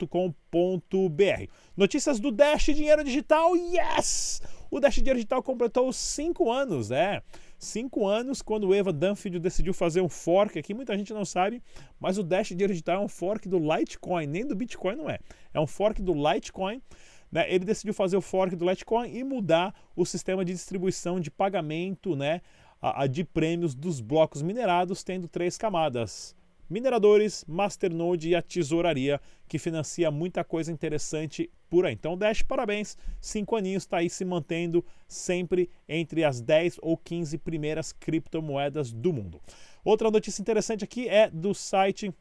com.br 0.08 1.46
Notícias 1.76 2.18
do 2.18 2.32
Dash 2.32 2.64
Dinheiro 2.64 3.04
Digital, 3.04 3.56
yes! 3.56 4.42
O 4.70 4.80
Dash 4.80 4.96
Dinheiro 4.96 5.16
Digital 5.16 5.42
completou 5.42 5.92
cinco 5.92 6.50
anos, 6.50 6.90
é. 6.90 7.22
Cinco 7.58 8.06
anos 8.06 8.42
quando 8.42 8.68
o 8.68 8.74
Eva 8.74 8.92
Dunfield 8.92 9.38
decidiu 9.38 9.72
fazer 9.72 10.00
um 10.00 10.08
fork 10.08 10.58
aqui, 10.58 10.74
muita 10.74 10.96
gente 10.96 11.12
não 11.12 11.24
sabe, 11.24 11.62
mas 11.98 12.18
o 12.18 12.22
Dash 12.22 12.48
Dinheiro 12.48 12.72
Digital 12.72 13.02
é 13.02 13.04
um 13.04 13.08
fork 13.08 13.48
do 13.48 13.58
Litecoin, 13.58 14.26
nem 14.26 14.46
do 14.46 14.54
Bitcoin 14.54 14.96
não 14.96 15.08
é. 15.08 15.18
É 15.54 15.60
um 15.60 15.66
fork 15.66 16.02
do 16.02 16.12
Litecoin. 16.12 16.82
Né? 17.30 17.52
Ele 17.52 17.64
decidiu 17.64 17.92
fazer 17.92 18.16
o 18.16 18.20
fork 18.20 18.56
do 18.56 18.68
Litecoin 18.68 19.14
e 19.14 19.22
mudar 19.22 19.74
o 19.94 20.04
sistema 20.04 20.44
de 20.44 20.52
distribuição 20.52 21.20
de 21.20 21.30
pagamento 21.30 22.16
né? 22.16 22.40
a, 22.80 23.02
a 23.02 23.06
de 23.06 23.24
prêmios 23.24 23.74
dos 23.74 24.00
blocos 24.00 24.42
minerados, 24.42 25.02
tendo 25.02 25.28
três 25.28 25.56
camadas 25.58 26.34
mineradores, 26.68 27.44
Masternode 27.48 28.30
e 28.30 28.34
a 28.34 28.42
tesouraria, 28.42 29.20
que 29.46 29.58
financia 29.58 30.10
muita 30.10 30.44
coisa 30.44 30.70
interessante 30.70 31.50
por 31.70 31.86
aí. 31.86 31.94
Então, 31.94 32.16
Dash, 32.16 32.42
parabéns, 32.42 32.96
cinco 33.20 33.56
aninhos, 33.56 33.84
está 33.84 33.98
aí 33.98 34.10
se 34.10 34.24
mantendo 34.24 34.84
sempre 35.06 35.70
entre 35.88 36.24
as 36.24 36.40
10 36.40 36.78
ou 36.82 36.96
15 36.96 37.38
primeiras 37.38 37.92
criptomoedas 37.92 38.92
do 38.92 39.12
mundo. 39.12 39.40
Outra 39.84 40.10
notícia 40.10 40.42
interessante 40.42 40.84
aqui 40.84 41.08
é 41.08 41.30
do 41.30 41.54
site 41.54 42.12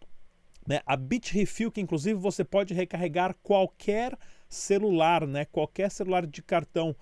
né, 0.68 0.82
a 0.86 0.98
BitRefill, 0.98 1.72
que 1.72 1.82
inclusive 1.82 2.20
você 2.20 2.44
pode 2.44 2.74
recarregar 2.74 3.36
qualquer 3.42 4.18
celular, 4.50 5.26
né, 5.26 5.46
qualquer 5.46 5.90
celular 5.90 6.28
de 6.28 6.42
cartão 6.42 6.96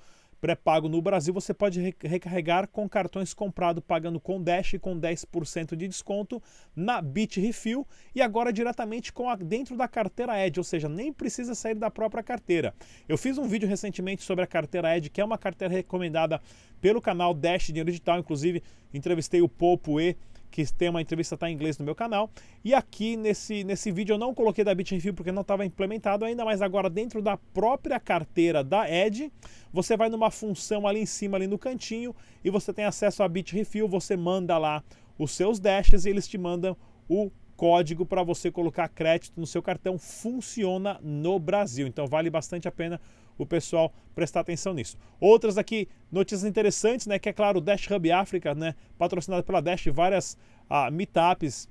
pré-pago 0.46 0.88
no 0.88 1.02
Brasil, 1.02 1.34
você 1.34 1.56
pode 1.56 1.82
recarregar 2.04 2.68
com 2.68 2.88
cartões 2.88 3.34
comprados 3.34 3.84
pagando 3.84 4.20
com 4.20 4.40
Dash 4.40 4.76
com 4.80 4.96
10% 4.96 5.76
de 5.76 5.88
desconto 5.88 6.40
na 6.76 7.02
Bit 7.02 7.42
Refill 7.42 7.84
e 8.14 8.22
agora 8.22 8.54
diretamente 8.54 9.12
com 9.12 9.28
a, 9.28 9.36
dentro 9.36 9.76
da 9.76 9.88
carteira 9.88 10.46
Edge, 10.46 10.60
ou 10.60 10.64
seja, 10.64 10.88
nem 10.88 11.12
precisa 11.12 11.56
sair 11.56 11.74
da 11.74 11.90
própria 11.90 12.22
carteira. 12.22 12.76
Eu 13.10 13.18
fiz 13.18 13.40
um 13.40 13.48
vídeo 13.48 13.68
recentemente 13.68 14.22
sobre 14.22 14.44
a 14.44 14.48
carteira 14.48 14.96
Edge, 14.96 15.10
que 15.10 15.20
é 15.20 15.26
uma 15.26 15.40
carteira 15.40 15.74
recomendada 15.74 16.40
pelo 16.80 17.02
canal 17.02 17.34
Dash 17.34 17.66
Dinheiro 17.66 17.90
Digital, 17.90 18.20
inclusive 18.20 18.62
entrevistei 18.94 19.42
o 19.42 19.50
Popo 19.50 20.00
E 20.00 20.16
que 20.56 20.74
tem 20.74 20.88
uma 20.88 21.02
entrevista 21.02 21.36
tá 21.36 21.50
em 21.50 21.54
inglês 21.54 21.78
no 21.78 21.84
meu 21.84 21.94
canal. 21.94 22.32
E 22.64 22.74
aqui 22.74 23.18
nesse, 23.18 23.66
nesse 23.66 23.92
vídeo 23.92 24.14
eu 24.14 24.18
não 24.18 24.34
coloquei 24.34 24.64
da 24.64 24.74
Bitrefill 24.74 25.14
porque 25.14 25.30
não 25.30 25.42
estava 25.42 25.66
implementado 25.66 26.24
ainda, 26.24 26.46
mas 26.46 26.62
agora 26.62 26.90
dentro 26.90 27.22
da 27.22 27.36
própria 27.36 28.00
carteira 28.00 28.64
da 28.64 28.90
Edge, 28.90 29.30
você 29.74 29.98
vai 29.98 30.08
numa 30.08 30.32
função 30.32 30.88
ali 30.88 31.02
em 31.02 31.06
cima, 31.06 31.36
ali 31.36 31.46
no 31.46 31.58
cantinho, 31.58 32.16
e 32.42 32.50
você 32.50 32.72
tem 32.72 32.86
acesso 32.86 33.22
a 33.22 33.28
Bitrefill, 33.28 33.86
você 33.86 34.16
manda 34.16 34.58
lá 34.58 34.82
os 35.20 35.32
seus 35.32 35.60
dashes 35.60 36.06
e 36.06 36.10
eles 36.10 36.26
te 36.26 36.38
mandam 36.38 36.78
o 37.10 37.30
código 37.58 38.06
para 38.06 38.24
você 38.24 38.50
colocar 38.50 38.88
crédito 38.88 39.38
no 39.38 39.46
seu 39.46 39.62
cartão. 39.62 39.98
Funciona 40.00 40.98
no 41.04 41.38
Brasil, 41.38 41.86
então 41.86 42.08
vale 42.08 42.30
bastante 42.30 42.66
a 42.66 42.72
pena 42.72 43.02
o 43.38 43.46
pessoal 43.46 43.94
prestar 44.14 44.42
atenção 44.42 44.74
nisso. 44.74 44.98
Outras 45.20 45.58
aqui, 45.58 45.88
notícias 46.12 46.44
interessantes, 46.44 47.08
né? 47.08 47.20
Que 47.20 47.30
é 47.30 47.34
claro, 47.34 47.60
o 47.60 47.62
Dash 47.62 47.90
Hub 47.90 48.12
África, 48.12 48.56
né? 48.56 48.76
Patrocinado 48.98 49.44
pela 49.44 49.62
Dash, 49.62 49.86
várias 49.88 50.38
ah, 50.70 50.90
meetups 50.90 51.70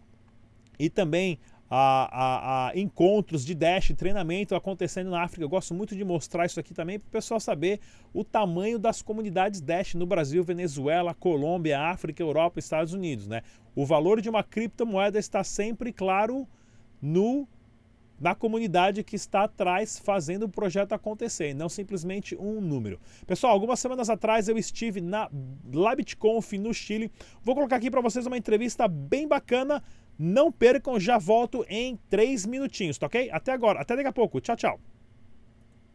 e 0.78 0.90
também 0.90 1.38
a, 1.71 1.76
a, 1.76 2.68
a, 2.68 2.78
encontros 2.78 3.44
de 3.44 3.54
dash, 3.54 3.92
treinamento 3.97 4.54
acontecendo 4.54 5.11
na 5.11 5.23
África. 5.23 5.42
Eu 5.42 5.49
gosto 5.49 5.75
muito 5.75 5.97
de 5.97 6.04
mostrar 6.04 6.47
isso 6.47 6.61
aqui 6.61 6.75
também 6.75 6.99
para 6.99 7.09
o 7.09 7.11
pessoal 7.11 7.40
saber 7.40 7.80
o 8.12 8.23
tamanho 8.23 8.78
das 8.78 9.02
comunidades 9.02 9.61
dash 9.61 9.94
no 9.94 10.06
Brasil, 10.06 10.44
Venezuela, 10.44 11.14
Colômbia, 11.14 11.80
África, 11.80 12.23
Europa, 12.23 12.59
Estados 12.59 12.92
Unidos. 12.92 13.26
Né? 13.26 13.42
O 13.75 13.87
valor 13.87 14.21
de 14.21 14.28
uma 14.28 14.42
criptomoeda 14.42 15.18
está 15.18 15.42
sempre 15.42 15.92
claro 15.92 16.47
no 17.00 17.49
na 18.25 18.35
comunidade 18.35 19.04
que 19.04 19.16
está 19.16 19.45
atrás 19.45 19.99
fazendo 19.99 20.45
o 20.45 20.49
projeto 20.49 20.95
acontecer, 20.95 21.52
não 21.52 21.69
simplesmente 21.69 22.35
um 22.35 22.59
número. 22.59 22.99
Pessoal, 23.26 23.52
algumas 23.52 23.78
semanas 23.78 24.09
atrás 24.09 24.49
eu 24.49 24.57
estive 24.57 25.02
na 25.02 25.28
LabitConf 25.71 26.54
no 26.54 26.73
Chile. 26.73 27.12
Vou 27.43 27.54
colocar 27.54 27.76
aqui 27.76 27.90
para 27.90 28.00
vocês 28.00 28.25
uma 28.25 28.38
entrevista 28.38 28.88
bem 28.88 29.28
bacana 29.28 29.83
não 30.19 30.50
percam, 30.50 30.99
já 30.99 31.19
volto 31.19 31.66
em 31.69 31.99
3 32.09 32.47
minutinhos, 32.47 32.97
tá 32.97 33.07
ok? 33.07 33.28
Até 33.31 33.52
agora, 33.52 33.81
até 33.81 33.95
daqui 33.95 34.09
a 34.09 34.12
pouco. 34.12 34.40
Tchau, 34.40 34.57
tchau. 34.57 34.81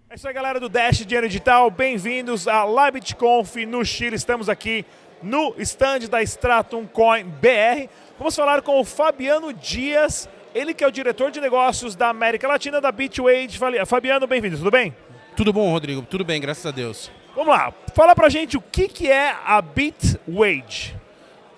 É 0.07 0.13
isso 0.13 0.27
aí, 0.27 0.33
galera 0.33 0.59
do 0.59 0.69
Dash 0.69 1.05
Dinheiro 1.05 1.27
Digital. 1.27 1.71
Bem-vindos 1.71 2.47
à 2.47 2.63
LabitConf 2.63 3.55
no 3.65 3.83
Chile. 3.83 4.15
Estamos 4.15 4.49
aqui 4.49 4.85
no 5.23 5.55
stand 5.57 6.09
da 6.09 6.21
Stratum 6.21 6.85
Coin 6.85 7.23
BR. 7.23 7.89
Vamos 8.19 8.35
falar 8.35 8.61
com 8.61 8.79
o 8.79 8.83
Fabiano 8.83 9.53
Dias, 9.53 10.29
ele 10.53 10.73
que 10.73 10.83
é 10.83 10.87
o 10.87 10.91
diretor 10.91 11.31
de 11.31 11.39
negócios 11.39 11.95
da 11.95 12.09
América 12.09 12.47
Latina 12.47 12.81
da 12.81 12.91
Bitwage. 12.91 13.59
Fabiano, 13.85 14.27
bem-vindo, 14.27 14.57
tudo 14.57 14.71
bem? 14.71 14.95
Tudo 15.35 15.53
bom, 15.53 15.71
Rodrigo. 15.71 16.01
Tudo 16.01 16.25
bem, 16.25 16.41
graças 16.41 16.65
a 16.65 16.71
Deus. 16.71 17.11
Vamos 17.35 17.49
lá, 17.49 17.73
fala 17.93 18.15
pra 18.15 18.27
gente 18.27 18.57
o 18.57 18.61
que, 18.61 18.87
que 18.87 19.09
é 19.09 19.35
a 19.45 19.61
Bitwage. 19.61 20.95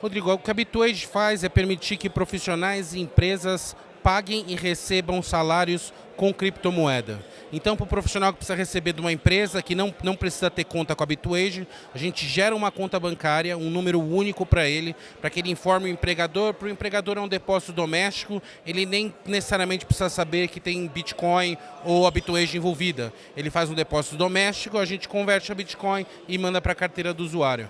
Rodrigo, 0.02 0.34
o 0.34 0.38
que 0.38 0.52
a 0.52 0.54
Bitwage 0.54 1.08
faz 1.08 1.44
é 1.44 1.50
permitir 1.50 1.98
que 1.98 2.10
profissionais 2.10 2.94
e 2.94 3.00
empresas 3.00 3.76
paguem 4.04 4.46
e 4.48 4.56
recebam 4.56 5.22
salários 5.22 5.94
com 6.22 6.34
criptomoeda. 6.34 7.20
Então, 7.52 7.76
para 7.76 7.84
o 7.84 7.88
profissional 7.88 8.32
que 8.32 8.38
precisa 8.38 8.56
receber 8.56 8.94
de 8.94 9.02
uma 9.02 9.12
empresa 9.12 9.62
que 9.62 9.76
não, 9.76 9.94
não 10.04 10.16
precisa 10.16 10.50
ter 10.50 10.64
conta 10.64 10.96
com 10.96 11.04
a 11.04 11.06
Bitwage, 11.06 11.68
a 11.94 11.98
gente 11.98 12.28
gera 12.28 12.56
uma 12.56 12.72
conta 12.72 13.00
bancária, 13.00 13.58
um 13.58 13.70
número 13.70 14.00
único 14.00 14.46
para 14.46 14.68
ele, 14.70 14.96
para 15.20 15.30
que 15.30 15.40
ele 15.40 15.50
informe 15.50 15.90
o 15.90 15.92
empregador. 15.92 16.54
Para 16.54 16.68
o 16.68 16.72
empregador 16.72 17.18
é 17.18 17.22
um 17.22 17.28
depósito 17.28 17.74
doméstico, 17.74 18.42
ele 18.66 18.86
nem 18.86 19.14
necessariamente 19.26 19.86
precisa 19.86 20.10
saber 20.10 20.48
que 20.48 20.60
tem 20.60 20.88
Bitcoin 20.88 21.58
ou 21.84 22.08
a 22.08 22.12
Bitwage 22.12 22.56
envolvida. 22.56 23.12
Ele 23.36 23.50
faz 23.50 23.70
um 23.70 23.74
depósito 23.74 24.16
doméstico, 24.16 24.78
a 24.78 24.86
gente 24.86 25.10
converte 25.10 25.52
a 25.52 25.56
Bitcoin 25.56 26.06
e 26.28 26.38
manda 26.38 26.62
para 26.62 26.72
a 26.72 26.76
carteira 26.76 27.14
do 27.14 27.24
usuário. 27.24 27.68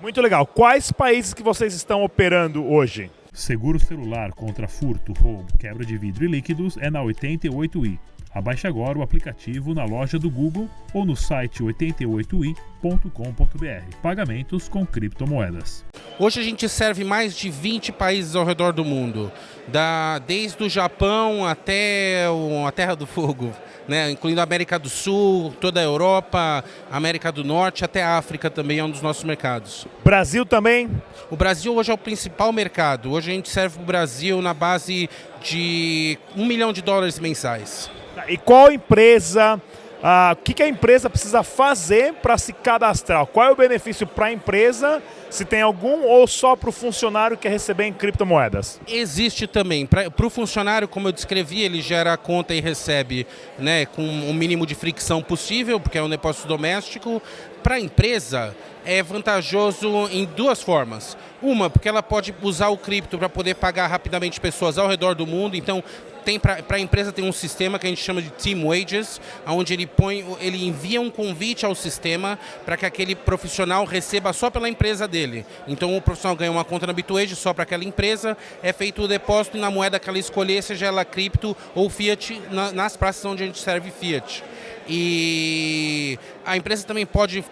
Muito 0.00 0.20
legal. 0.20 0.46
Quais 0.46 0.92
países 0.92 1.34
que 1.34 1.42
vocês 1.42 1.74
estão 1.74 2.04
operando 2.04 2.64
hoje? 2.64 3.10
Seguro 3.38 3.78
celular 3.78 4.32
contra 4.32 4.66
furto, 4.66 5.12
roubo, 5.12 5.46
quebra 5.60 5.86
de 5.86 5.96
vidro 5.96 6.24
e 6.24 6.28
líquidos 6.28 6.76
é 6.76 6.90
na 6.90 7.00
88i. 7.00 7.96
Abaixe 8.38 8.68
agora 8.68 8.96
o 8.96 9.02
aplicativo 9.02 9.74
na 9.74 9.84
loja 9.84 10.16
do 10.16 10.30
Google 10.30 10.70
ou 10.94 11.04
no 11.04 11.16
site 11.16 11.60
88i.com.br. 11.60 13.96
Pagamentos 14.00 14.68
com 14.68 14.86
criptomoedas. 14.86 15.84
Hoje 16.20 16.38
a 16.38 16.42
gente 16.44 16.68
serve 16.68 17.02
mais 17.02 17.36
de 17.36 17.50
20 17.50 17.90
países 17.90 18.36
ao 18.36 18.44
redor 18.44 18.72
do 18.72 18.84
mundo, 18.84 19.32
da, 19.66 20.20
desde 20.20 20.62
o 20.62 20.70
Japão 20.70 21.44
até 21.44 22.26
a 22.64 22.70
Terra 22.70 22.94
do 22.94 23.08
Fogo 23.08 23.52
né, 23.88 24.10
incluindo 24.10 24.38
a 24.38 24.44
América 24.44 24.78
do 24.78 24.88
Sul, 24.88 25.52
toda 25.58 25.80
a 25.80 25.82
Europa, 25.82 26.62
América 26.90 27.32
do 27.32 27.42
Norte, 27.42 27.84
até 27.84 28.04
a 28.04 28.18
África 28.18 28.50
também 28.50 28.78
é 28.78 28.84
um 28.84 28.90
dos 28.90 29.00
nossos 29.00 29.24
mercados. 29.24 29.86
Brasil 30.04 30.44
também? 30.44 30.90
O 31.30 31.36
Brasil 31.36 31.74
hoje 31.74 31.90
é 31.90 31.94
o 31.94 31.98
principal 31.98 32.52
mercado. 32.52 33.10
Hoje 33.10 33.30
a 33.30 33.34
gente 33.34 33.48
serve 33.48 33.80
o 33.80 33.84
Brasil 33.84 34.42
na 34.42 34.52
base 34.52 35.08
de 35.42 36.18
um 36.36 36.44
milhão 36.44 36.70
de 36.70 36.82
dólares 36.82 37.18
mensais. 37.18 37.90
E 38.26 38.36
qual 38.36 38.72
empresa 38.72 39.60
ah, 40.02 40.36
o 40.38 40.42
que, 40.42 40.54
que 40.54 40.62
a 40.62 40.68
empresa 40.68 41.10
precisa 41.10 41.42
fazer 41.42 42.14
para 42.14 42.38
se 42.38 42.52
cadastrar? 42.52 43.26
Qual 43.26 43.48
é 43.48 43.50
o 43.50 43.56
benefício 43.56 44.06
para 44.06 44.26
a 44.26 44.32
empresa, 44.32 45.02
se 45.28 45.44
tem 45.44 45.60
algum, 45.60 46.04
ou 46.04 46.26
só 46.26 46.54
para 46.54 46.68
o 46.68 46.72
funcionário 46.72 47.36
que 47.36 47.42
quer 47.42 47.50
receber 47.50 47.84
em 47.84 47.92
criptomoedas? 47.92 48.80
Existe 48.86 49.46
também. 49.46 49.86
Para 49.86 50.26
o 50.26 50.30
funcionário, 50.30 50.86
como 50.86 51.08
eu 51.08 51.12
descrevi, 51.12 51.62
ele 51.62 51.82
gera 51.82 52.12
a 52.12 52.16
conta 52.16 52.54
e 52.54 52.60
recebe 52.60 53.26
né, 53.58 53.86
com 53.86 54.02
o 54.02 54.32
mínimo 54.32 54.64
de 54.64 54.74
fricção 54.74 55.20
possível, 55.20 55.80
porque 55.80 55.98
é 55.98 56.02
um 56.02 56.08
depósito 56.08 56.46
doméstico. 56.46 57.20
Para 57.62 57.76
a 57.76 57.80
empresa, 57.80 58.54
é 58.84 59.02
vantajoso 59.02 60.08
em 60.10 60.24
duas 60.24 60.62
formas. 60.62 61.16
Uma, 61.42 61.68
porque 61.68 61.88
ela 61.88 62.02
pode 62.02 62.34
usar 62.42 62.68
o 62.68 62.78
cripto 62.78 63.18
para 63.18 63.28
poder 63.28 63.54
pagar 63.54 63.86
rapidamente 63.86 64.40
pessoas 64.40 64.78
ao 64.78 64.88
redor 64.88 65.14
do 65.14 65.26
mundo. 65.26 65.56
Então, 65.56 65.84
tem 66.28 66.38
para 66.38 66.62
a 66.68 66.78
empresa 66.78 67.10
tem 67.10 67.24
um 67.24 67.32
sistema 67.32 67.78
que 67.78 67.86
a 67.86 67.88
gente 67.88 68.02
chama 68.02 68.20
de 68.20 68.28
Team 68.28 68.66
Wages, 68.66 69.18
onde 69.46 69.72
ele 69.72 69.86
põe, 69.86 70.26
ele 70.40 70.66
envia 70.66 71.00
um 71.00 71.10
convite 71.10 71.64
ao 71.64 71.74
sistema 71.74 72.38
para 72.66 72.76
que 72.76 72.84
aquele 72.84 73.14
profissional 73.14 73.84
receba 73.86 74.32
só 74.34 74.50
pela 74.50 74.68
empresa 74.68 75.08
dele. 75.08 75.46
Então 75.66 75.96
o 75.96 76.02
profissional 76.02 76.36
ganha 76.36 76.50
uma 76.50 76.64
conta 76.64 76.86
na 76.86 76.92
Bitwage 76.92 77.34
só 77.34 77.54
para 77.54 77.62
aquela 77.62 77.82
empresa, 77.82 78.36
é 78.62 78.74
feito 78.74 79.02
o 79.02 79.08
depósito 79.08 79.56
na 79.56 79.70
moeda 79.70 79.98
que 79.98 80.06
ela 80.06 80.18
escolher, 80.18 80.62
seja 80.62 80.86
ela 80.86 81.02
cripto 81.02 81.56
ou 81.74 81.88
fiat, 81.88 82.42
na, 82.50 82.72
nas 82.72 82.94
praças 82.94 83.24
onde 83.24 83.42
a 83.42 83.46
gente 83.46 83.58
serve 83.58 83.90
fiat. 83.90 84.44
E 84.88 86.18
a 86.46 86.56
empresa 86.56 86.86
também 86.86 87.04
pode 87.04 87.44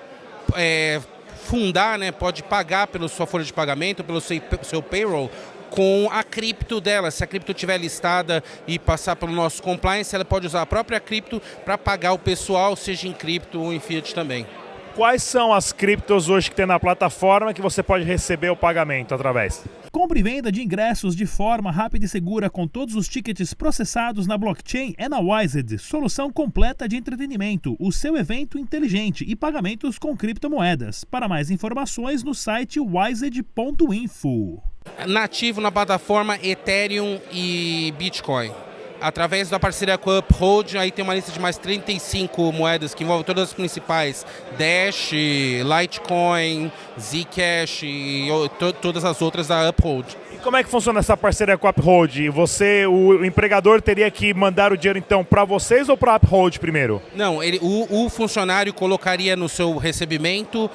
é, 0.55 1.00
fundar, 1.45 1.99
né, 1.99 2.11
pode 2.11 2.43
pagar 2.43 2.87
pela 2.87 3.09
sua 3.09 3.26
folha 3.26 3.45
de 3.45 3.52
pagamento, 3.52 4.02
pelo 4.02 4.21
seu, 4.21 4.40
seu 4.62 4.83
payroll, 4.83 5.31
com 5.71 6.09
a 6.11 6.23
cripto 6.23 6.81
dela. 6.81 7.11
Se 7.11 7.23
a 7.23 7.26
cripto 7.26 7.52
estiver 7.52 7.78
listada 7.78 8.43
e 8.66 8.78
passar 8.78 9.16
pelo 9.16 9.33
nosso 9.33 9.62
compliance, 9.62 10.14
ela 10.14 10.25
pode 10.25 10.47
usar 10.47 10.62
a 10.62 10.66
própria 10.66 10.99
cripto 10.99 11.40
para 11.64 11.76
pagar 11.76 12.12
o 12.12 12.19
pessoal, 12.19 12.75
seja 12.75 13.07
em 13.07 13.12
cripto 13.12 13.61
ou 13.61 13.73
em 13.73 13.81
fiat 13.81 14.14
também. 14.14 14.47
Quais 14.95 15.23
são 15.23 15.52
as 15.52 15.73
criptos 15.73 16.31
hoje 16.31 16.49
que 16.49 16.57
tem 16.57 16.64
na 16.64 16.81
plataforma 16.81 17.52
que 17.52 17.61
você 17.61 17.83
pode 17.83 18.05
receber 18.05 18.49
o 18.49 18.57
pagamento 18.57 19.14
através? 19.14 19.62
Compre 19.97 20.21
e 20.21 20.23
venda 20.23 20.53
de 20.53 20.62
ingressos 20.62 21.17
de 21.17 21.25
forma 21.25 21.71
rápida 21.71 22.05
e 22.05 22.09
segura 22.09 22.50
com 22.50 22.69
todos 22.69 22.95
os 22.95 23.09
tickets 23.09 23.55
processados 23.55 24.26
na 24.26 24.37
blockchain 24.37 24.93
é 24.99 25.09
na 25.09 25.21
Wised, 25.21 25.79
solução 25.79 26.31
completa 26.31 26.87
de 26.87 26.97
entretenimento, 26.97 27.75
o 27.81 27.91
seu 27.91 28.15
evento 28.15 28.59
inteligente 28.59 29.25
e 29.26 29.35
pagamentos 29.35 29.99
com 29.99 30.15
criptomoedas. 30.15 31.03
Para 31.03 31.26
mais 31.26 31.50
informações 31.50 32.23
no 32.23 32.35
site 32.35 32.79
wised.info 32.79 34.62
nativo 35.07 35.62
na 35.62 35.73
plataforma 35.73 36.38
Ethereum 36.43 37.19
e 37.33 37.93
Bitcoin. 37.99 38.53
Através 39.00 39.50
da 39.50 39.59
parceria 39.59 39.99
com 39.99 40.11
a 40.11 40.19
Uphold, 40.19 40.79
aí 40.79 40.91
tem 40.91 41.03
uma 41.03 41.15
lista 41.15 41.31
de 41.31 41.38
mais 41.38 41.59
35 41.59 42.53
moedas 42.53 42.95
que 42.95 43.05
envolvem 43.05 43.25
todas 43.25 43.45
as 43.45 43.53
principais: 43.53 44.26
Dash, 44.59 45.12
Litecoin, 45.12 46.73
Zcash 46.99 47.83
e 47.83 48.29
to 48.59 48.73
todas 48.73 49.05
as 49.05 49.21
outras 49.21 49.49
da 49.49 49.69
Uphold. 49.69 50.17
E 50.33 50.38
como 50.38 50.57
é 50.57 50.65
que 50.65 50.71
funciona 50.71 51.00
essa 51.00 51.17
parceria 51.17 51.59
com 51.59 51.67
a 51.67 51.71
Uphold? 51.71 52.31
Você, 52.31 52.87
o 52.87 53.25
empregador, 53.25 53.83
teria 53.83 54.11
que 54.11 54.33
mandar 54.33 54.73
o 54.73 54.76
dinheiro 54.76 54.99
então 54.99 55.25
para 55.25 55.45
vocês 55.45 55.88
ou 55.88 55.97
para 55.97 56.12
a 56.12 56.17
Uphold 56.17 56.59
primeiro? 56.59 57.03
Não, 57.15 57.43
ele, 57.43 57.59
o, 57.62 58.05
o 58.05 58.09
funcionário 58.09 58.73
colocaria 58.73 59.37
no 59.37 59.49
seu 59.49 59.76
recebimento 59.76 60.71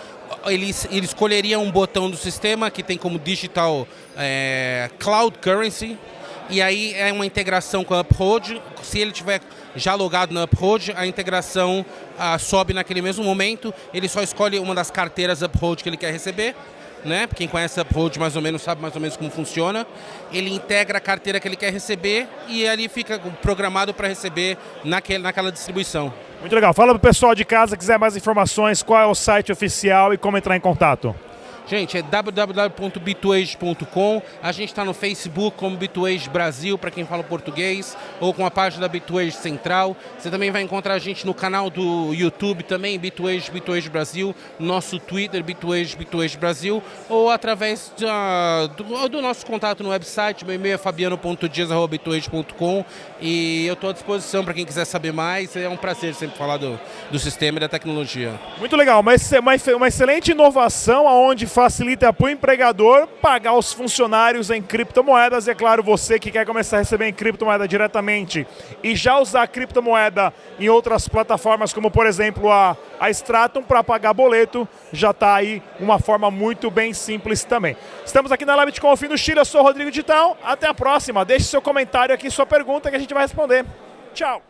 ele, 0.45 0.73
ele 0.89 1.05
escolheria 1.05 1.59
um 1.59 1.69
botão 1.69 2.09
do 2.09 2.17
sistema 2.17 2.71
que 2.71 2.81
tem 2.81 2.97
como 2.97 3.19
digital 3.19 3.87
é, 4.15 4.89
cloud 4.97 5.37
currency 5.39 5.97
e 6.51 6.61
aí 6.61 6.93
é 6.95 7.11
uma 7.13 7.25
integração 7.25 7.81
com 7.81 7.93
a 7.93 8.01
Uphold. 8.01 8.61
Se 8.83 8.99
ele 8.99 9.13
tiver 9.13 9.39
já 9.73 9.95
logado 9.95 10.33
na 10.33 10.43
Uphold, 10.43 10.91
a 10.97 11.07
integração 11.07 11.85
ah, 12.19 12.37
sobe 12.37 12.73
naquele 12.73 13.01
mesmo 13.01 13.23
momento. 13.23 13.73
Ele 13.93 14.09
só 14.09 14.21
escolhe 14.21 14.59
uma 14.59 14.75
das 14.75 14.91
carteiras 14.91 15.41
Uphold 15.41 15.81
que 15.81 15.87
ele 15.87 15.95
quer 15.95 16.11
receber. 16.11 16.53
Né? 17.05 17.27
Quem 17.33 17.47
conhece 17.47 17.79
a 17.79 17.83
Uphold 17.83 18.19
mais 18.19 18.35
ou 18.35 18.41
menos 18.41 18.61
sabe 18.61 18.81
mais 18.81 18.93
ou 18.93 19.01
menos 19.01 19.15
como 19.15 19.31
funciona. 19.31 19.87
Ele 20.31 20.53
integra 20.53 20.97
a 20.97 21.01
carteira 21.01 21.39
que 21.39 21.47
ele 21.47 21.55
quer 21.55 21.71
receber 21.71 22.27
e 22.49 22.67
ali 22.67 22.89
fica 22.89 23.17
programado 23.41 23.93
para 23.93 24.09
receber 24.09 24.57
naquele, 24.83 25.23
naquela 25.23 25.53
distribuição. 25.53 26.13
Muito 26.41 26.53
legal. 26.53 26.73
Fala 26.73 26.89
para 26.89 26.97
o 26.97 26.99
pessoal 26.99 27.33
de 27.33 27.45
casa, 27.45 27.77
quiser 27.77 27.97
mais 27.97 28.17
informações, 28.17 28.83
qual 28.83 28.99
é 29.01 29.05
o 29.05 29.15
site 29.15 29.53
oficial 29.53 30.13
e 30.13 30.17
como 30.17 30.37
entrar 30.37 30.57
em 30.57 30.59
contato. 30.59 31.15
Gente, 31.67 31.97
é 31.97 32.01
www.bitwage.com. 32.01 34.21
A 34.41 34.51
gente 34.51 34.69
está 34.69 34.83
no 34.83 34.93
Facebook 34.93 35.55
como 35.57 35.77
Bitwage 35.77 36.27
Brasil, 36.29 36.77
para 36.77 36.91
quem 36.91 37.05
fala 37.05 37.23
português, 37.23 37.97
ou 38.19 38.33
com 38.33 38.45
a 38.45 38.51
página 38.51 38.81
da 38.81 38.87
Bitwage 38.87 39.31
Central. 39.31 39.95
Você 40.17 40.29
também 40.29 40.51
vai 40.51 40.61
encontrar 40.61 40.95
a 40.95 40.99
gente 40.99 41.25
no 41.25 41.33
canal 41.33 41.69
do 41.69 42.13
YouTube 42.13 42.63
também, 42.63 42.99
Bitwage, 42.99 43.49
Bitwage 43.51 43.89
Brasil, 43.89 44.35
nosso 44.59 44.99
Twitter, 44.99 45.41
Bitwage, 45.43 45.95
Bitwage 45.95 46.37
Brasil, 46.37 46.83
ou 47.07 47.29
através 47.29 47.93
da, 47.97 48.67
do, 48.67 49.09
do, 49.09 49.21
nosso 49.21 49.45
contato 49.45 49.83
no 49.83 49.89
website, 49.89 50.43
meu 50.45 50.55
e-mail 50.55 50.75
é 50.75 50.77
fabiano.dias.bitwage.com 50.77 52.85
e 53.21 53.65
eu 53.67 53.73
estou 53.73 53.89
à 53.89 53.93
disposição 53.93 54.43
para 54.43 54.53
quem 54.53 54.65
quiser 54.65 54.83
saber 54.85 55.13
mais. 55.13 55.55
É 55.55 55.69
um 55.69 55.77
prazer 55.77 56.13
sempre 56.15 56.37
falar 56.37 56.57
do, 56.57 56.77
do 57.09 57.19
sistema 57.19 57.57
e 57.57 57.61
da 57.61 57.69
tecnologia. 57.69 58.39
Muito 58.57 58.75
legal, 58.75 59.03
mas 59.03 59.31
uma, 59.31 59.53
uma 59.75 59.87
excelente 59.87 60.31
inovação 60.31 61.07
aonde 61.07 61.45
facilita 61.51 62.11
para 62.11 62.25
o 62.25 62.29
empregador 62.29 63.07
pagar 63.07 63.53
os 63.53 63.73
funcionários 63.73 64.49
em 64.49 64.61
criptomoedas. 64.61 65.47
E 65.47 65.51
é 65.51 65.55
claro, 65.55 65.83
você 65.83 66.17
que 66.17 66.31
quer 66.31 66.45
começar 66.45 66.77
a 66.77 66.79
receber 66.79 67.07
em 67.07 67.13
criptomoeda 67.13 67.67
diretamente 67.67 68.47
e 68.83 68.95
já 68.95 69.19
usar 69.19 69.47
criptomoeda 69.47 70.33
em 70.59 70.69
outras 70.69 71.07
plataformas, 71.07 71.73
como 71.73 71.91
por 71.91 72.05
exemplo 72.05 72.51
a, 72.51 72.75
a 72.99 73.09
Stratum, 73.09 73.61
para 73.61 73.83
pagar 73.83 74.13
boleto, 74.13 74.67
já 74.91 75.11
está 75.11 75.35
aí 75.35 75.61
uma 75.79 75.99
forma 75.99 76.31
muito 76.31 76.71
bem 76.71 76.93
simples 76.93 77.43
também. 77.43 77.75
Estamos 78.05 78.31
aqui 78.31 78.45
na 78.45 78.55
Live 78.55 78.71
de 78.71 78.81
Confio 78.81 79.09
no 79.09 79.17
Chile, 79.17 79.39
eu 79.39 79.45
sou 79.45 79.61
o 79.61 79.63
Rodrigo 79.63 79.91
Digital. 79.91 80.37
Até 80.43 80.67
a 80.67 80.73
próxima. 80.73 81.23
Deixe 81.25 81.45
seu 81.45 81.61
comentário 81.61 82.15
aqui, 82.15 82.31
sua 82.31 82.45
pergunta 82.45 82.89
que 82.89 82.95
a 82.95 82.99
gente 82.99 83.13
vai 83.13 83.23
responder. 83.23 83.65
Tchau! 84.13 84.41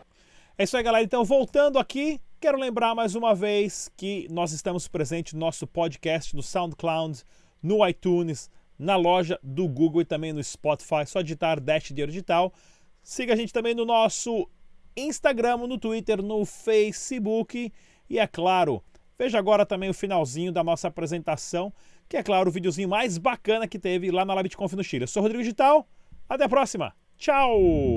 É 0.56 0.64
isso 0.64 0.76
aí, 0.76 0.82
galera. 0.82 1.04
Então, 1.04 1.24
voltando 1.24 1.78
aqui, 1.78 2.20
quero 2.42 2.58
lembrar 2.58 2.92
mais 2.92 3.14
uma 3.14 3.36
vez 3.36 3.88
que 3.96 4.26
nós 4.28 4.50
estamos 4.50 4.88
presentes 4.88 5.32
no 5.32 5.38
nosso 5.38 5.64
podcast 5.64 6.34
no 6.34 6.42
SoundCloud, 6.42 7.22
no 7.62 7.86
iTunes, 7.86 8.50
na 8.76 8.96
loja 8.96 9.38
do 9.44 9.68
Google 9.68 10.02
e 10.02 10.04
também 10.04 10.32
no 10.32 10.42
Spotify. 10.42 11.06
Só 11.06 11.22
digitar 11.22 11.60
Dash 11.60 11.84
Dinheiro 11.84 12.10
Digital. 12.10 12.52
Siga 13.00 13.34
a 13.34 13.36
gente 13.36 13.52
também 13.52 13.76
no 13.76 13.84
nosso 13.84 14.50
Instagram, 14.96 15.58
no 15.68 15.78
Twitter, 15.78 16.20
no 16.20 16.44
Facebook. 16.44 17.72
E 18.10 18.18
é 18.18 18.26
claro, 18.26 18.82
veja 19.16 19.38
agora 19.38 19.64
também 19.64 19.88
o 19.88 19.94
finalzinho 19.94 20.50
da 20.50 20.64
nossa 20.64 20.88
apresentação, 20.88 21.72
que 22.08 22.16
é 22.16 22.24
claro 22.24 22.48
o 22.50 22.52
videozinho 22.52 22.88
mais 22.88 23.18
bacana 23.18 23.68
que 23.68 23.78
teve 23.78 24.10
lá 24.10 24.24
na 24.24 24.34
Live 24.34 24.48
de 24.48 24.56
Conf 24.56 24.72
no 24.72 24.82
Chile. 24.82 25.04
Eu 25.04 25.08
sou 25.08 25.22
Rodrigo 25.22 25.44
Digital. 25.44 25.86
Até 26.28 26.42
a 26.42 26.48
próxima. 26.48 26.92
Tchau! 27.16 27.94